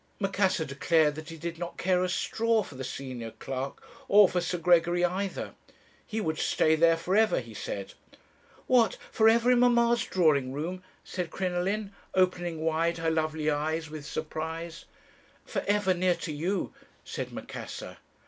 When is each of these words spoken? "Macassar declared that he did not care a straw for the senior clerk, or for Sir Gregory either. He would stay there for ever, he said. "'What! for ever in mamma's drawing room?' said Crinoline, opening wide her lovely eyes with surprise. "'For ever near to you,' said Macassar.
"Macassar 0.19 0.65
declared 0.65 1.13
that 1.13 1.29
he 1.29 1.37
did 1.37 1.59
not 1.59 1.77
care 1.77 2.03
a 2.03 2.09
straw 2.09 2.63
for 2.63 2.73
the 2.73 2.83
senior 2.83 3.29
clerk, 3.29 3.83
or 4.07 4.27
for 4.27 4.41
Sir 4.41 4.57
Gregory 4.57 5.05
either. 5.05 5.53
He 6.03 6.19
would 6.19 6.39
stay 6.39 6.75
there 6.75 6.97
for 6.97 7.15
ever, 7.15 7.39
he 7.39 7.53
said. 7.53 7.93
"'What! 8.65 8.97
for 9.11 9.29
ever 9.29 9.51
in 9.51 9.59
mamma's 9.59 10.03
drawing 10.03 10.53
room?' 10.53 10.81
said 11.03 11.29
Crinoline, 11.29 11.93
opening 12.15 12.61
wide 12.61 12.97
her 12.97 13.11
lovely 13.11 13.51
eyes 13.51 13.91
with 13.91 14.03
surprise. 14.07 14.85
"'For 15.45 15.63
ever 15.67 15.93
near 15.93 16.15
to 16.15 16.31
you,' 16.33 16.73
said 17.03 17.31
Macassar. 17.31 17.97